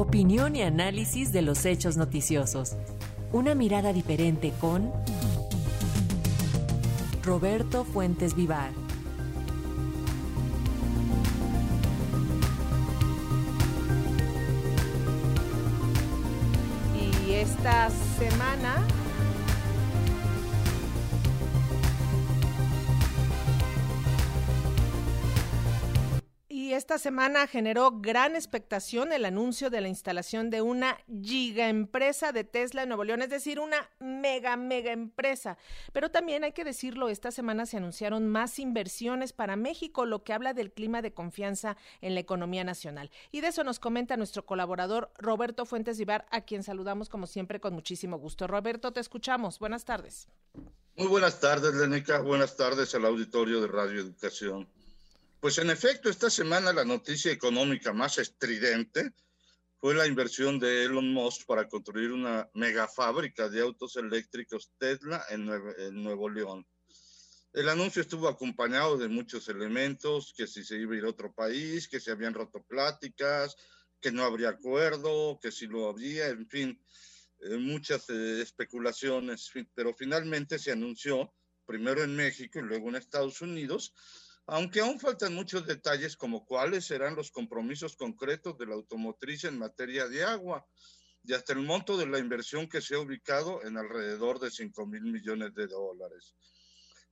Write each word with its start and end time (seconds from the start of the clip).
Opinión 0.00 0.56
y 0.56 0.62
análisis 0.62 1.30
de 1.30 1.42
los 1.42 1.66
hechos 1.66 1.98
noticiosos. 1.98 2.74
Una 3.32 3.54
mirada 3.54 3.92
diferente 3.92 4.50
con 4.58 4.90
Roberto 7.22 7.84
Fuentes 7.84 8.34
Vivar. 8.34 8.70
Y 16.98 17.32
esta 17.32 17.90
semana 18.18 18.82
esta 26.74 26.98
semana 26.98 27.46
generó 27.46 28.00
gran 28.00 28.36
expectación 28.36 29.12
el 29.12 29.24
anuncio 29.24 29.70
de 29.70 29.80
la 29.80 29.88
instalación 29.88 30.50
de 30.50 30.62
una 30.62 30.98
gigaempresa 31.22 32.32
de 32.32 32.44
Tesla 32.44 32.82
en 32.82 32.88
Nuevo 32.88 33.04
León, 33.04 33.22
es 33.22 33.30
decir, 33.30 33.60
una 33.60 33.88
mega, 33.98 34.56
mega 34.56 34.92
empresa. 34.92 35.56
Pero 35.92 36.10
también 36.10 36.44
hay 36.44 36.52
que 36.52 36.64
decirlo, 36.64 37.08
esta 37.08 37.30
semana 37.30 37.66
se 37.66 37.76
anunciaron 37.76 38.28
más 38.28 38.58
inversiones 38.58 39.32
para 39.32 39.56
México, 39.56 40.06
lo 40.06 40.22
que 40.22 40.32
habla 40.32 40.54
del 40.54 40.72
clima 40.72 41.02
de 41.02 41.12
confianza 41.12 41.76
en 42.00 42.14
la 42.14 42.20
economía 42.20 42.64
nacional. 42.64 43.10
Y 43.30 43.40
de 43.40 43.48
eso 43.48 43.64
nos 43.64 43.78
comenta 43.78 44.16
nuestro 44.16 44.44
colaborador 44.44 45.12
Roberto 45.18 45.66
Fuentes 45.66 45.98
Ibar, 46.00 46.26
a 46.30 46.42
quien 46.42 46.62
saludamos 46.62 47.08
como 47.08 47.26
siempre 47.26 47.60
con 47.60 47.74
muchísimo 47.74 48.18
gusto. 48.18 48.46
Roberto, 48.46 48.92
te 48.92 49.00
escuchamos. 49.00 49.58
Buenas 49.58 49.84
tardes. 49.84 50.28
Muy 50.96 51.08
buenas 51.08 51.40
tardes, 51.40 51.74
Lenica. 51.74 52.20
Buenas 52.20 52.56
tardes 52.56 52.94
al 52.94 53.06
auditorio 53.06 53.60
de 53.60 53.68
Radio 53.68 54.00
Educación. 54.00 54.68
Pues 55.40 55.56
en 55.56 55.70
efecto, 55.70 56.10
esta 56.10 56.28
semana 56.28 56.70
la 56.70 56.84
noticia 56.84 57.32
económica 57.32 57.94
más 57.94 58.18
estridente 58.18 59.14
fue 59.78 59.94
la 59.94 60.06
inversión 60.06 60.58
de 60.58 60.84
Elon 60.84 61.14
Musk 61.14 61.46
para 61.46 61.66
construir 61.66 62.12
una 62.12 62.50
mega 62.52 62.86
fábrica 62.86 63.48
de 63.48 63.62
autos 63.62 63.96
eléctricos 63.96 64.70
Tesla 64.76 65.24
en, 65.30 65.46
Nuevo 65.94 66.28
León. 66.28 66.66
El 67.54 67.70
anuncio 67.70 68.02
estuvo 68.02 68.28
acompañado 68.28 68.98
de 68.98 69.08
muchos 69.08 69.48
elementos, 69.48 70.34
que 70.36 70.46
si 70.46 70.62
se 70.62 70.76
iba 70.76 70.92
a 70.92 70.98
ir 70.98 71.04
a 71.04 71.08
otro 71.08 71.32
país, 71.32 71.88
que 71.88 72.00
se 72.00 72.10
habían 72.10 72.34
roto 72.34 72.62
pláticas, 72.62 73.56
que 73.98 74.12
no 74.12 74.24
habría 74.24 74.50
acuerdo, 74.50 75.38
que 75.40 75.50
si 75.50 75.66
lo 75.66 75.88
habría, 75.88 76.28
en 76.28 76.46
fin, 76.50 76.84
eh, 77.40 77.56
muchas 77.56 78.10
eh, 78.10 78.42
especulaciones, 78.42 79.50
pero 79.74 79.94
finalmente 79.94 80.58
se 80.58 80.72
anunció, 80.72 81.32
primero 81.64 82.04
en 82.04 82.14
México 82.14 82.58
y 82.58 82.62
luego 82.62 82.90
en 82.90 82.96
Estados 82.96 83.40
Unidos, 83.40 83.94
aunque 84.46 84.80
aún 84.80 84.98
faltan 84.98 85.34
muchos 85.34 85.66
detalles 85.66 86.16
como 86.16 86.44
cuáles 86.44 86.86
serán 86.86 87.14
los 87.14 87.30
compromisos 87.30 87.96
concretos 87.96 88.58
de 88.58 88.66
la 88.66 88.74
automotriz 88.74 89.44
en 89.44 89.58
materia 89.58 90.08
de 90.08 90.24
agua 90.24 90.66
y 91.24 91.34
hasta 91.34 91.52
el 91.52 91.60
monto 91.60 91.96
de 91.96 92.06
la 92.06 92.18
inversión 92.18 92.68
que 92.68 92.80
se 92.80 92.94
ha 92.94 92.98
ubicado 93.00 93.62
en 93.64 93.76
alrededor 93.76 94.40
de 94.40 94.50
5 94.50 94.86
mil 94.86 95.02
millones 95.02 95.54
de 95.54 95.66
dólares. 95.66 96.34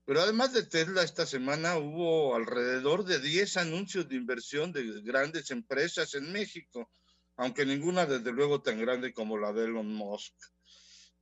Pero 0.05 0.21
además 0.21 0.53
de 0.53 0.63
Tesla, 0.63 1.03
esta 1.03 1.25
semana 1.25 1.77
hubo 1.77 2.35
alrededor 2.35 3.05
de 3.05 3.19
10 3.19 3.57
anuncios 3.57 4.09
de 4.09 4.15
inversión 4.15 4.71
de 4.71 5.01
grandes 5.01 5.51
empresas 5.51 6.15
en 6.15 6.31
México, 6.31 6.89
aunque 7.37 7.65
ninguna 7.65 8.07
desde 8.07 8.31
luego 8.31 8.61
tan 8.61 8.79
grande 8.79 9.13
como 9.13 9.37
la 9.37 9.53
de 9.53 9.65
Elon 9.65 9.93
Musk. 9.93 10.33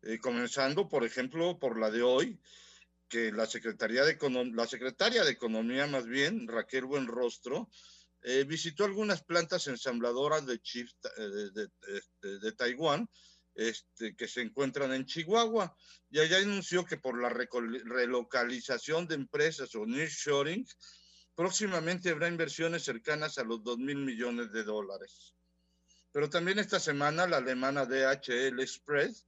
Eh, 0.04 0.20
comenzando, 0.20 0.88
por 0.88 1.04
ejemplo, 1.04 1.60
por 1.60 1.78
la 1.78 1.92
de 1.92 2.02
hoy, 2.02 2.40
que 3.08 3.32
la, 3.32 3.46
Secretaría 3.46 4.04
de 4.04 4.18
la 4.54 4.68
secretaria 4.68 5.24
de 5.24 5.32
Economía, 5.32 5.88
más 5.88 6.06
bien, 6.06 6.48
Raquel 6.48 6.86
Buenrostro, 6.86 7.70
eh, 8.22 8.44
visitó 8.44 8.86
algunas 8.86 9.24
plantas 9.24 9.68
ensambladoras 9.68 10.46
de 10.46 10.60
chips 10.60 10.98
eh, 11.18 11.68
de, 12.22 12.52
Taiwán 12.54 13.08
este, 13.56 14.16
que 14.16 14.28
se 14.28 14.42
encuentran 14.42 14.92
en 14.94 15.06
Chihuahua 15.06 15.76
y 16.10 16.20
allá 16.20 16.38
anunció 16.38 16.86
que 16.86 16.98
por 16.98 17.22
la 17.22 17.30
relocalización 17.30 19.08
de 19.08 19.16
empresas 19.16 19.74
o 19.76 19.86
nearshoring, 19.86 20.68
próximamente 21.36 22.10
habrá 22.10 22.28
inversiones 22.28 22.84
cercanas 22.84 23.38
a 23.38 23.44
los 23.44 23.64
2 23.64 23.78
mil 23.78 23.98
millones 23.98 24.52
de 24.52 24.64
dólares. 24.64 25.34
Pero 26.12 26.30
también 26.30 26.60
esta 26.60 26.80
semana 26.80 27.28
la 27.28 27.38
alemana 27.38 27.86
DHL 27.86 28.60
Express 28.60 29.26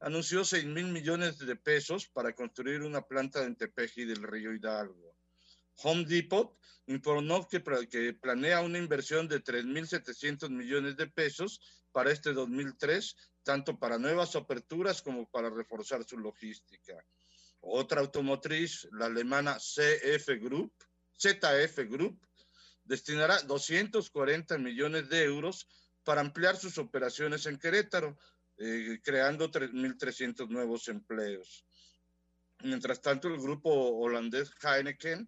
anunció 0.00 0.44
6 0.44 0.64
mil 0.64 0.86
millones 0.86 1.38
de 1.38 1.56
pesos 1.56 2.08
para 2.08 2.34
construir 2.34 2.82
una 2.82 3.02
planta 3.02 3.44
en 3.44 3.56
Tepeji 3.56 4.04
del 4.04 4.22
Río 4.22 4.52
Hidalgo. 4.54 5.14
Home 5.82 6.04
Depot 6.04 6.58
informó 6.86 7.46
que, 7.48 7.60
planea 8.14 8.62
una 8.62 8.78
inversión 8.78 9.28
de 9.28 9.42
3.700 9.42 10.50
millones 10.50 10.96
de 10.96 11.06
pesos 11.06 11.60
para 11.92 12.10
este 12.10 12.32
2003, 12.32 13.16
tanto 13.42 13.78
para 13.78 13.98
nuevas 13.98 14.34
aperturas 14.36 15.02
como 15.02 15.28
para 15.30 15.50
reforzar 15.50 16.04
su 16.04 16.18
logística. 16.18 16.94
Otra 17.60 18.00
automotriz, 18.00 18.88
la 18.92 19.06
alemana 19.06 19.58
CF 19.58 20.28
Group, 20.40 20.72
ZF 21.18 21.78
Group, 21.88 22.18
destinará 22.84 23.40
240 23.42 24.58
millones 24.58 25.08
de 25.08 25.24
euros 25.24 25.68
para 26.02 26.22
ampliar 26.22 26.56
sus 26.56 26.78
operaciones 26.78 27.46
en 27.46 27.58
Querétaro, 27.58 28.18
eh, 28.62 29.00
creando 29.02 29.50
3.300 29.50 30.48
nuevos 30.48 30.86
empleos. 30.88 31.64
Mientras 32.62 33.00
tanto, 33.00 33.28
el 33.28 33.40
grupo 33.40 33.70
holandés 33.70 34.52
Heineken 34.62 35.26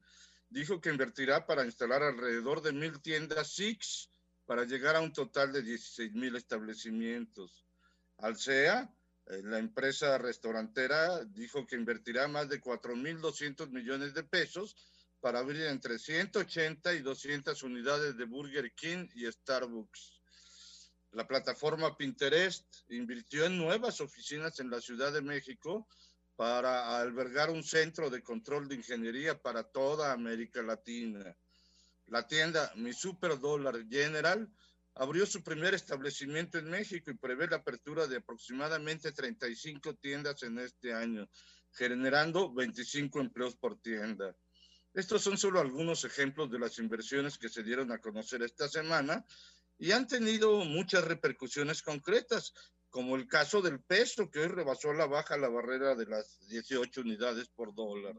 dijo 0.50 0.82
que 0.82 0.90
invertirá 0.90 1.46
para 1.46 1.64
instalar 1.64 2.02
alrededor 2.02 2.60
de 2.60 2.72
mil 2.72 3.00
tiendas 3.00 3.48
Six 3.54 4.10
para 4.44 4.64
llegar 4.64 4.96
a 4.96 5.00
un 5.00 5.14
total 5.14 5.50
de 5.50 5.64
16.000 5.64 6.36
establecimientos. 6.36 7.64
Alsea, 8.18 8.94
eh, 9.26 9.40
la 9.44 9.58
empresa 9.58 10.18
restaurantera, 10.18 11.24
dijo 11.24 11.66
que 11.66 11.76
invertirá 11.76 12.28
más 12.28 12.50
de 12.50 12.60
4.200 12.60 13.70
millones 13.70 14.12
de 14.12 14.24
pesos 14.24 14.76
para 15.20 15.38
abrir 15.38 15.62
entre 15.62 15.98
180 15.98 16.92
y 16.92 17.00
200 17.00 17.62
unidades 17.62 18.14
de 18.18 18.26
Burger 18.26 18.74
King 18.74 19.08
y 19.14 19.24
Starbucks. 19.24 20.21
La 21.12 21.26
plataforma 21.26 21.94
Pinterest 21.94 22.64
invirtió 22.88 23.44
en 23.44 23.58
nuevas 23.58 24.00
oficinas 24.00 24.58
en 24.60 24.70
la 24.70 24.80
Ciudad 24.80 25.12
de 25.12 25.20
México 25.20 25.86
para 26.36 26.98
albergar 26.98 27.50
un 27.50 27.62
centro 27.62 28.08
de 28.08 28.22
control 28.22 28.66
de 28.66 28.76
ingeniería 28.76 29.38
para 29.38 29.62
toda 29.62 30.12
América 30.12 30.62
Latina. 30.62 31.36
La 32.06 32.26
tienda 32.26 32.72
Mi 32.76 32.94
Super 32.94 33.38
Dollar 33.38 33.86
General 33.86 34.50
abrió 34.94 35.26
su 35.26 35.42
primer 35.42 35.74
establecimiento 35.74 36.58
en 36.58 36.70
México 36.70 37.10
y 37.10 37.18
prevé 37.18 37.46
la 37.46 37.56
apertura 37.56 38.06
de 38.06 38.16
aproximadamente 38.16 39.12
35 39.12 39.94
tiendas 39.96 40.42
en 40.44 40.58
este 40.60 40.94
año, 40.94 41.28
generando 41.72 42.50
25 42.54 43.20
empleos 43.20 43.54
por 43.56 43.78
tienda. 43.80 44.34
Estos 44.94 45.22
son 45.22 45.36
solo 45.36 45.60
algunos 45.60 46.06
ejemplos 46.06 46.50
de 46.50 46.58
las 46.58 46.78
inversiones 46.78 47.36
que 47.36 47.50
se 47.50 47.62
dieron 47.62 47.92
a 47.92 47.98
conocer 47.98 48.42
esta 48.42 48.66
semana 48.66 49.26
y 49.82 49.90
han 49.90 50.06
tenido 50.06 50.64
muchas 50.64 51.02
repercusiones 51.02 51.82
concretas, 51.82 52.54
como 52.88 53.16
el 53.16 53.26
caso 53.26 53.60
del 53.60 53.80
peso, 53.80 54.30
que 54.30 54.38
hoy 54.38 54.46
rebasó 54.46 54.92
la 54.92 55.06
baja 55.06 55.36
la 55.36 55.48
barrera 55.48 55.96
de 55.96 56.06
las 56.06 56.38
18 56.46 57.00
unidades 57.00 57.48
por 57.48 57.74
dólar. 57.74 58.14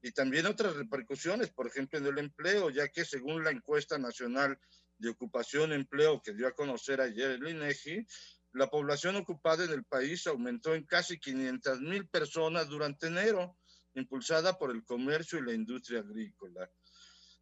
Y 0.00 0.12
también 0.12 0.46
otras 0.46 0.76
repercusiones, 0.76 1.50
por 1.50 1.66
ejemplo, 1.66 1.98
en 1.98 2.06
el 2.06 2.18
empleo, 2.18 2.70
ya 2.70 2.86
que 2.86 3.04
según 3.04 3.42
la 3.42 3.50
encuesta 3.50 3.98
nacional 3.98 4.56
de 4.96 5.08
ocupación 5.08 5.72
empleo 5.72 6.22
que 6.22 6.34
dio 6.34 6.46
a 6.46 6.54
conocer 6.54 7.00
ayer 7.00 7.32
el 7.32 7.48
INEGI, 7.48 8.06
la 8.52 8.70
población 8.70 9.16
ocupada 9.16 9.64
en 9.64 9.72
el 9.72 9.82
país 9.82 10.24
aumentó 10.28 10.72
en 10.76 10.86
casi 10.86 11.18
500 11.18 11.80
mil 11.80 12.06
personas 12.06 12.68
durante 12.68 13.08
enero, 13.08 13.56
impulsada 13.94 14.56
por 14.56 14.70
el 14.70 14.84
comercio 14.84 15.40
y 15.40 15.46
la 15.46 15.52
industria 15.52 15.98
agrícola. 15.98 16.70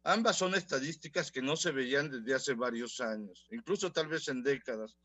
Ambas 0.03 0.37
son 0.37 0.55
estadísticas 0.55 1.31
que 1.31 1.43
no 1.43 1.55
se 1.55 1.71
veían 1.71 2.09
desde 2.09 2.33
hace 2.33 2.53
varios 2.55 2.99
años, 3.01 3.45
incluso 3.51 3.91
tal 3.91 4.07
vez 4.07 4.27
en 4.29 4.41
décadas, 4.41 4.97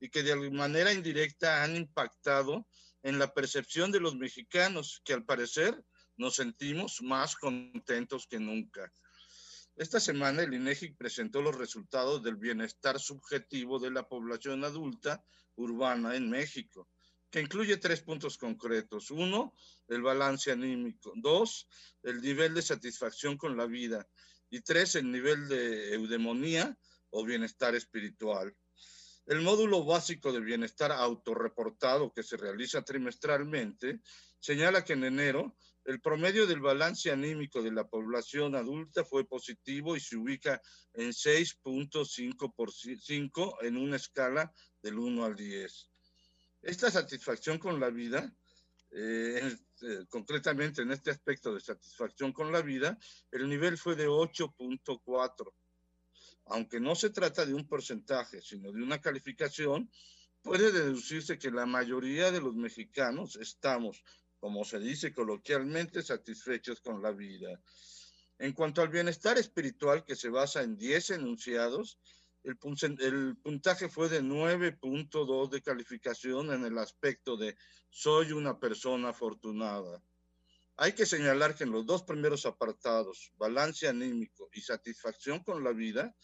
y 0.00 0.08
que 0.08 0.22
de 0.22 0.50
manera 0.50 0.92
indirecta 0.92 1.62
han 1.62 1.76
impactado 1.76 2.66
en 3.02 3.18
la 3.18 3.34
percepción 3.34 3.92
de 3.92 4.00
los 4.00 4.16
mexicanos, 4.16 5.02
que 5.04 5.12
al 5.12 5.24
parecer 5.24 5.84
nos 6.16 6.36
sentimos 6.36 7.02
más 7.02 7.36
contentos 7.36 8.26
que 8.26 8.40
nunca. 8.40 8.90
Esta 9.76 10.00
semana 10.00 10.42
el 10.42 10.54
INEGI 10.54 10.94
presentó 10.94 11.42
los 11.42 11.56
resultados 11.56 12.22
del 12.22 12.36
bienestar 12.36 12.98
subjetivo 12.98 13.78
de 13.78 13.90
la 13.90 14.08
población 14.08 14.64
adulta 14.64 15.22
urbana 15.56 16.16
en 16.16 16.30
México, 16.30 16.88
que 17.30 17.40
incluye 17.40 17.76
tres 17.76 18.00
puntos 18.00 18.38
concretos. 18.38 19.10
Uno, 19.10 19.54
el 19.88 20.02
balance 20.02 20.50
anímico. 20.50 21.12
Dos, 21.16 21.68
el 22.02 22.20
nivel 22.22 22.54
de 22.54 22.62
satisfacción 22.62 23.36
con 23.36 23.56
la 23.56 23.66
vida 23.66 24.08
y 24.50 24.60
tres, 24.60 24.94
el 24.94 25.10
nivel 25.10 25.48
de 25.48 25.94
eudemonía 25.94 26.76
o 27.10 27.24
bienestar 27.24 27.74
espiritual. 27.74 28.54
El 29.26 29.42
módulo 29.42 29.84
básico 29.84 30.32
de 30.32 30.40
bienestar 30.40 30.90
autorreportado 30.90 32.12
que 32.14 32.22
se 32.22 32.36
realiza 32.36 32.82
trimestralmente 32.82 34.00
señala 34.40 34.84
que 34.84 34.94
en 34.94 35.04
enero 35.04 35.56
el 35.84 36.00
promedio 36.00 36.46
del 36.46 36.60
balance 36.60 37.10
anímico 37.10 37.62
de 37.62 37.72
la 37.72 37.88
población 37.88 38.54
adulta 38.54 39.04
fue 39.04 39.26
positivo 39.26 39.96
y 39.96 40.00
se 40.00 40.16
ubica 40.16 40.60
en 40.92 41.10
6.5 41.10 42.54
por 42.54 42.72
5 42.72 43.58
en 43.62 43.76
una 43.76 43.96
escala 43.96 44.52
del 44.82 44.98
1 44.98 45.24
al 45.24 45.34
10. 45.34 45.90
Esta 46.62 46.90
satisfacción 46.90 47.58
con 47.58 47.80
la 47.80 47.88
vida, 47.90 48.34
eh, 48.90 49.56
eh, 49.82 50.04
concretamente 50.08 50.82
en 50.82 50.92
este 50.92 51.10
aspecto 51.10 51.54
de 51.54 51.60
satisfacción 51.60 52.32
con 52.32 52.52
la 52.52 52.62
vida, 52.62 52.98
el 53.30 53.48
nivel 53.48 53.78
fue 53.78 53.96
de 53.96 54.08
8.4. 54.08 55.52
Aunque 56.46 56.80
no 56.80 56.94
se 56.94 57.10
trata 57.10 57.44
de 57.44 57.54
un 57.54 57.66
porcentaje, 57.68 58.40
sino 58.40 58.72
de 58.72 58.82
una 58.82 59.00
calificación, 59.00 59.90
puede 60.42 60.72
deducirse 60.72 61.38
que 61.38 61.50
la 61.50 61.66
mayoría 61.66 62.30
de 62.30 62.40
los 62.40 62.54
mexicanos 62.54 63.36
estamos 63.36 64.02
como 64.38 64.64
se 64.64 64.78
dice 64.78 65.12
coloquialmente, 65.12 66.02
satisfechos 66.02 66.80
con 66.80 67.02
la 67.02 67.12
vida. 67.12 67.60
En 68.38 68.52
cuanto 68.52 68.82
al 68.82 68.88
bienestar 68.88 69.36
espiritual, 69.36 70.04
que 70.04 70.14
se 70.14 70.28
basa 70.28 70.62
en 70.62 70.76
10 70.76 71.10
enunciados, 71.10 71.98
el, 72.44 72.56
el 73.00 73.36
puntaje 73.36 73.88
fue 73.88 74.08
de 74.08 74.22
9.2 74.22 75.50
de 75.50 75.62
calificación 75.62 76.52
en 76.52 76.64
el 76.64 76.78
aspecto 76.78 77.36
de 77.36 77.56
soy 77.90 78.32
una 78.32 78.58
persona 78.58 79.10
afortunada. 79.10 80.02
Hay 80.76 80.92
que 80.92 81.06
señalar 81.06 81.54
que 81.54 81.64
en 81.64 81.72
los 81.72 81.84
dos 81.86 82.04
primeros 82.04 82.46
apartados, 82.46 83.32
balance 83.36 83.88
anímico 83.88 84.48
y 84.52 84.60
satisfacción 84.60 85.42
con 85.42 85.64
la 85.64 85.72
vida, 85.72 86.14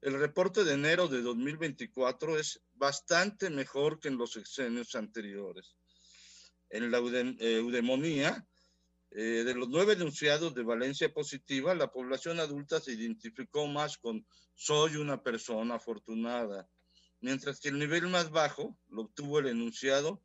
el 0.00 0.18
reporte 0.18 0.64
de 0.64 0.74
enero 0.74 1.08
de 1.08 1.22
2024 1.22 2.38
es 2.38 2.62
bastante 2.74 3.50
mejor 3.50 3.98
que 3.98 4.08
en 4.08 4.16
los 4.16 4.32
sexenios 4.32 4.94
anteriores 4.94 5.76
en 6.70 6.90
la 6.90 6.98
eh, 6.98 7.56
eudemonía, 7.56 8.46
eh, 9.12 9.42
de 9.44 9.54
los 9.54 9.68
nueve 9.68 9.96
denunciados 9.96 10.54
de 10.54 10.62
valencia 10.62 11.12
positiva, 11.12 11.74
la 11.74 11.90
población 11.90 12.38
adulta 12.38 12.80
se 12.80 12.92
identificó 12.92 13.66
más 13.66 13.98
con 13.98 14.24
soy 14.54 14.96
una 14.96 15.22
persona 15.22 15.76
afortunada, 15.76 16.68
mientras 17.20 17.58
que 17.58 17.70
el 17.70 17.78
nivel 17.78 18.06
más 18.08 18.30
bajo 18.30 18.78
lo 18.88 19.02
obtuvo 19.02 19.40
el 19.40 19.48
enunciado, 19.48 20.22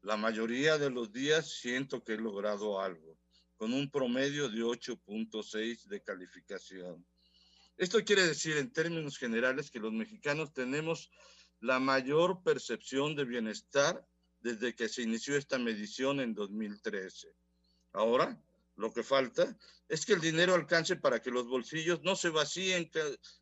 la 0.00 0.16
mayoría 0.16 0.78
de 0.78 0.90
los 0.90 1.12
días 1.12 1.50
siento 1.50 2.02
que 2.02 2.14
he 2.14 2.18
logrado 2.18 2.80
algo, 2.80 3.18
con 3.56 3.74
un 3.74 3.90
promedio 3.90 4.48
de 4.48 4.62
8.6 4.62 5.84
de 5.84 6.02
calificación. 6.02 7.06
Esto 7.76 8.02
quiere 8.04 8.26
decir 8.26 8.56
en 8.56 8.72
términos 8.72 9.18
generales 9.18 9.70
que 9.70 9.80
los 9.80 9.92
mexicanos 9.92 10.52
tenemos 10.54 11.10
la 11.60 11.78
mayor 11.78 12.42
percepción 12.42 13.16
de 13.16 13.24
bienestar 13.24 14.06
desde 14.40 14.74
que 14.74 14.88
se 14.88 15.02
inició 15.02 15.36
esta 15.36 15.58
medición 15.58 16.20
en 16.20 16.34
2013. 16.34 17.34
Ahora, 17.94 18.36
lo 18.76 18.92
que 18.92 19.02
falta 19.02 19.56
es 19.88 20.04
que 20.04 20.12
el 20.12 20.20
dinero 20.20 20.54
alcance 20.54 20.96
para 20.96 21.22
que 21.22 21.30
los 21.30 21.46
bolsillos 21.46 22.02
no 22.02 22.16
se 22.16 22.28
vacíen 22.28 22.90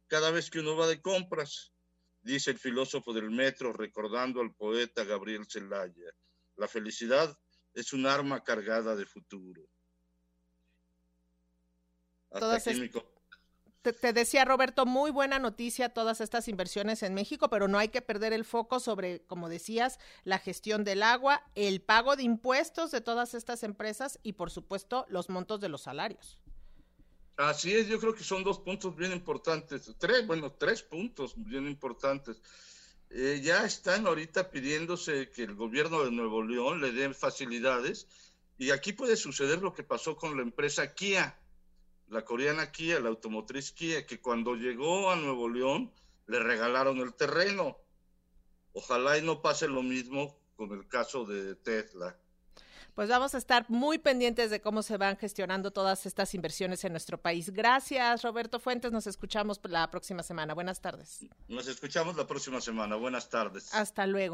cada 0.06 0.30
vez 0.30 0.50
que 0.50 0.60
uno 0.60 0.76
va 0.76 0.86
de 0.86 1.00
compras, 1.00 1.72
dice 2.20 2.50
el 2.50 2.58
filósofo 2.58 3.14
del 3.14 3.30
metro 3.30 3.72
recordando 3.72 4.40
al 4.42 4.54
poeta 4.54 5.04
Gabriel 5.04 5.46
Zelaya. 5.50 6.14
La 6.56 6.68
felicidad 6.68 7.36
es 7.72 7.94
un 7.94 8.06
arma 8.06 8.44
cargada 8.44 8.94
de 8.94 9.06
futuro. 9.06 9.62
Hasta 12.30 12.54
aquí 12.56 12.74
mi 12.74 12.90
te, 13.82 14.12
decía 14.12 14.44
Roberto, 14.44 14.86
muy 14.86 15.10
buena 15.10 15.38
noticia 15.38 15.88
todas 15.88 16.20
estas 16.20 16.48
inversiones 16.48 17.02
en 17.02 17.14
México, 17.14 17.50
pero 17.50 17.68
no 17.68 17.78
hay 17.78 17.88
que 17.88 18.00
perder 18.00 18.32
el 18.32 18.44
foco 18.44 18.80
sobre, 18.80 19.20
como 19.26 19.48
decías, 19.48 19.98
la 20.24 20.38
gestión 20.38 20.84
del 20.84 21.02
agua, 21.02 21.42
el 21.54 21.80
pago 21.80 22.16
de 22.16 22.22
impuestos 22.22 22.90
de 22.90 23.00
todas 23.00 23.34
estas 23.34 23.62
empresas 23.64 24.18
y, 24.22 24.34
por 24.34 24.50
supuesto, 24.50 25.04
los 25.08 25.28
montos 25.28 25.60
de 25.60 25.68
los 25.68 25.82
salarios. 25.82 26.38
Así 27.36 27.74
es, 27.74 27.88
yo 27.88 27.98
creo 27.98 28.14
que 28.14 28.22
son 28.22 28.44
dos 28.44 28.60
puntos 28.60 28.94
bien 28.94 29.12
importantes, 29.12 29.90
tres, 29.98 30.26
bueno, 30.26 30.52
tres 30.52 30.82
puntos 30.82 31.34
bien 31.36 31.66
importantes. 31.66 32.40
Eh, 33.10 33.40
ya 33.42 33.64
están 33.64 34.06
ahorita 34.06 34.50
pidiéndose 34.50 35.30
que 35.30 35.42
el 35.42 35.54
gobierno 35.54 36.04
de 36.04 36.10
Nuevo 36.10 36.42
León 36.42 36.80
le 36.80 36.92
dé 36.92 37.12
facilidades 37.12 38.06
y 38.58 38.70
aquí 38.70 38.92
puede 38.92 39.16
suceder 39.16 39.60
lo 39.60 39.74
que 39.74 39.82
pasó 39.82 40.16
con 40.16 40.36
la 40.36 40.42
empresa 40.42 40.94
Kia 40.94 41.38
la 42.08 42.24
coreana 42.24 42.70
Kia, 42.70 43.00
la 43.00 43.08
automotriz 43.08 43.72
Kia, 43.72 44.06
que 44.06 44.20
cuando 44.20 44.54
llegó 44.54 45.10
a 45.10 45.16
Nuevo 45.16 45.48
León 45.48 45.92
le 46.26 46.40
regalaron 46.40 46.98
el 46.98 47.14
terreno. 47.14 47.78
Ojalá 48.72 49.18
y 49.18 49.22
no 49.22 49.42
pase 49.42 49.68
lo 49.68 49.82
mismo 49.82 50.38
con 50.56 50.72
el 50.72 50.88
caso 50.88 51.24
de 51.24 51.54
Tesla. 51.56 52.16
Pues 52.94 53.08
vamos 53.08 53.34
a 53.34 53.38
estar 53.38 53.64
muy 53.70 53.98
pendientes 53.98 54.50
de 54.50 54.60
cómo 54.60 54.82
se 54.82 54.98
van 54.98 55.16
gestionando 55.16 55.70
todas 55.70 56.04
estas 56.04 56.34
inversiones 56.34 56.84
en 56.84 56.92
nuestro 56.92 57.16
país. 57.16 57.50
Gracias, 57.50 58.22
Roberto 58.22 58.60
Fuentes. 58.60 58.92
Nos 58.92 59.06
escuchamos 59.06 59.58
la 59.64 59.90
próxima 59.90 60.22
semana. 60.22 60.52
Buenas 60.52 60.82
tardes. 60.82 61.26
Nos 61.48 61.66
escuchamos 61.68 62.16
la 62.16 62.26
próxima 62.26 62.60
semana. 62.60 62.96
Buenas 62.96 63.30
tardes. 63.30 63.72
Hasta 63.74 64.06
luego. 64.06 64.30